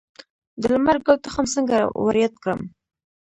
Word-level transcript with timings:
د 0.61 0.63
لمر 0.73 0.97
ګل 1.05 1.17
تخم 1.25 1.45
څنګه 1.53 1.77
وریت 2.05 2.33
کړم؟ 2.41 2.61